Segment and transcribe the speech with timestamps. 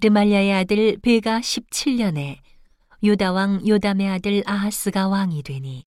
[0.00, 2.38] 르말야의 아들 베가 17년에
[3.02, 5.84] 유다 왕 요담의 아들 아하스가 왕이 되니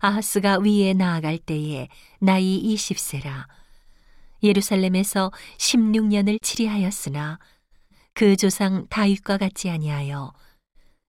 [0.00, 1.88] 아하스가 위에 나아갈 때에
[2.20, 3.46] 나이 20세라.
[4.42, 7.38] 예루살렘에서 16년을 치리하였으나
[8.14, 10.32] 그 조상 다윗과 같지 아니하여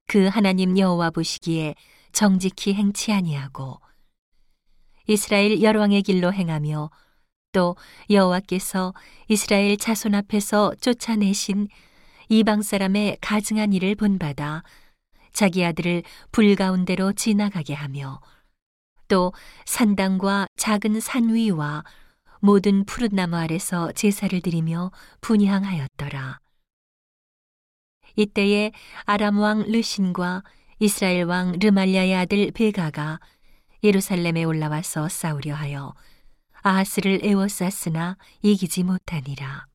[0.08, 1.76] 그 하나님 여호와 보시기에
[2.12, 3.80] 정직히 행치 아니하고
[5.08, 6.90] 이스라엘 열왕의 길로 행하며
[7.52, 7.76] 또
[8.10, 8.94] 여호와께서
[9.28, 11.68] 이스라엘 자손 앞에서 쫓아내신
[12.32, 14.64] 이방 사람의 가증한 일을 본받아
[15.34, 18.22] 자기 아들을 불 가운데로 지나가게 하며
[19.08, 19.34] 또
[19.66, 21.84] 산당과 작은 산 위와
[22.40, 26.40] 모든 푸른 나무 아래서 제사를 드리며 분향하였더라.
[28.16, 28.74] 이때에
[29.06, 30.44] 아람 왕 르신과
[30.78, 33.20] 이스라엘 왕 르말리아의 아들 베가가
[33.84, 35.96] 예루살렘에 올라와서 싸우려 하여
[36.62, 39.69] 아하스를 에워쌌으나 이기지 못하니라.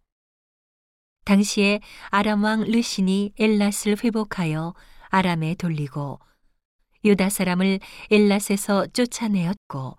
[1.25, 4.75] 당시에 아람 왕 르신이 엘랏을 회복하여
[5.09, 6.21] 아람에 돌리고
[7.05, 9.97] 유다 사람을 엘랏에서 쫓아내었고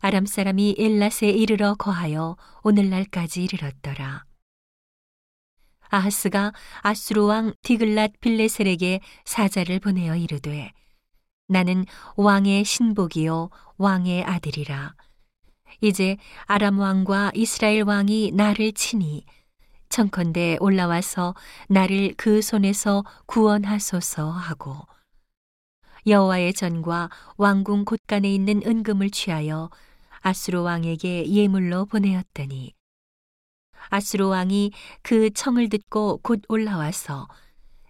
[0.00, 4.24] 아람 사람이 엘랏에 이르러 거하여 오늘날까지 이르렀더라.
[5.90, 10.72] 아하스가 아수르 왕 디글랏 빌레셀에게 사자를 보내어 이르되
[11.48, 11.86] 나는
[12.16, 14.94] 왕의 신복이요 왕의 아들이라
[15.80, 19.24] 이제 아람 왕과 이스라엘 왕이 나를 치니
[19.98, 21.34] 청컨대 올라와서
[21.68, 24.86] 나를 그 손에서 구원하소서 하고
[26.06, 29.70] 여호와의 전과 왕궁 곳간에 있는 은금을 취하여
[30.20, 32.74] 아수르 왕에게 예물로 보내었더니
[33.88, 34.70] 아수르 왕이
[35.02, 37.26] 그 청을 듣고 곧 올라와서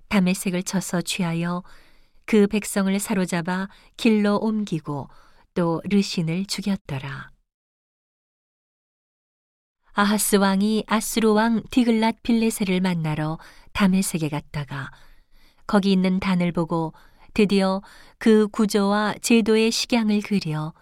[0.08, 1.62] 담의색을 쳐서 취하여
[2.24, 5.10] 그 백성을 사로잡아 길로 옮기고
[5.52, 7.37] 또 르신을 죽였더라.
[10.00, 13.36] 아하스 왕이 아수르 왕 디글랏 빌레세를 만나러
[13.72, 14.92] 담에색에 갔다가
[15.66, 16.92] 거기 있는 단을 보고
[17.34, 17.82] 드디어
[18.16, 20.72] 그 구조와 제도의 식양을 그려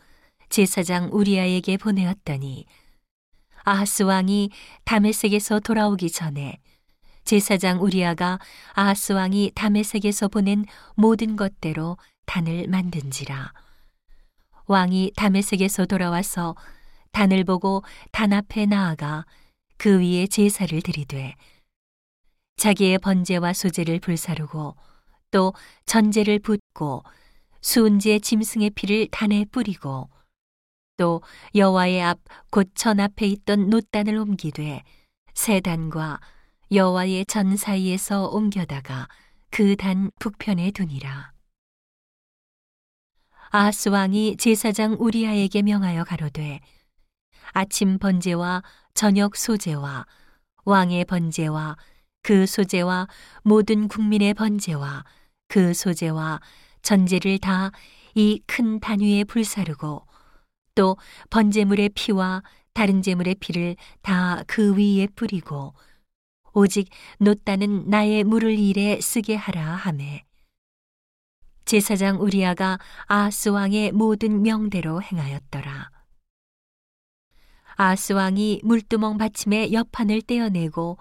[0.50, 2.66] 제사장 우리아에게 보내었더니
[3.64, 4.50] 아하스 왕이
[4.84, 6.58] 담에색에서 돌아오기 전에
[7.24, 8.38] 제사장 우리아가
[8.74, 11.96] 아하스 왕이 담에색에서 보낸 모든 것대로
[12.26, 13.54] 단을 만든지라
[14.66, 16.54] 왕이 담에색에서 돌아와서
[17.16, 17.82] 단을 보고
[18.12, 19.24] 단 앞에 나아가
[19.78, 21.34] 그 위에 제사를 드리되
[22.56, 24.76] 자기의 번제와 소제를 불사르고
[25.30, 25.54] 또
[25.86, 27.04] 전제를 붓고
[27.62, 30.10] 수은지의 짐승의 피를 단에 뿌리고
[30.98, 31.22] 또
[31.54, 34.82] 여호와의 앞곧전 앞에 있던 노단을 옮기되
[35.32, 36.20] 새 단과
[36.70, 39.08] 여호와의 전 사이에서 옮겨다가
[39.50, 41.32] 그 단 북편에 두니라.
[43.52, 46.60] 아하스 왕이 제사장 우리아에게 명하여 가로되
[47.56, 48.62] 아침 번제와
[48.92, 50.04] 저녁 소제와
[50.66, 51.78] 왕의 번제와
[52.22, 53.08] 그 소제와
[53.44, 55.04] 모든 국민의 번제와
[55.48, 56.40] 그 소제와
[56.82, 57.72] 전제를 다
[58.14, 60.06] 이 큰 단위에 불사르고
[60.74, 60.96] 또
[61.30, 62.42] 번제물의 피와
[62.74, 65.74] 다른 제물의 피를 다 그 위에 뿌리고
[66.52, 70.24] 오직 노따는 나의 물을 일에 쓰게 하라 하매
[71.64, 75.95] 제사장 우리아가 아스 왕의 모든 명대로 행하였더라.
[77.76, 80.98] 아스 왕이 물두멍 받침의 옆판을 떼어내고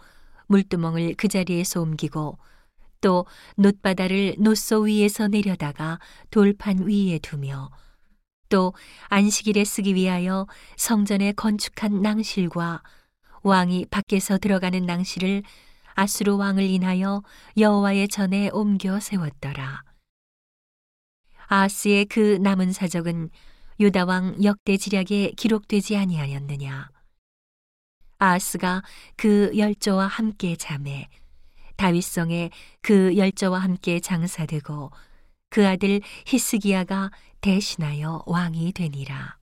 [0.48, 2.38] 물두멍을 그 자리에서 옮기고
[3.02, 3.26] 또
[3.58, 6.00] 놋바다를 놋소 위에서 내려다가
[6.32, 7.70] 돌판 위에 두며
[8.50, 8.74] 또
[9.08, 12.84] 안식일에 쓰기 위하여 성전에 건축한 낭실과
[13.44, 15.44] 왕이 밖에서 들어가는 낭실을
[15.94, 17.24] 아수르 왕을 인하여
[17.58, 19.84] 여호와의 전에 옮겨 세웠더라.
[21.48, 23.30] 아스의 그 남은 사적은
[23.80, 26.90] 유다 왕 역대 지략에 기록되지 아니하였느냐.
[28.18, 28.82] 아스가
[29.18, 31.10] 그 열조와 함께 잠에
[31.76, 34.92] 다윗성에 그 열조와 함께 장사되고
[35.50, 39.38] 그 아들 히스기야가 대신하여 왕이 되니라.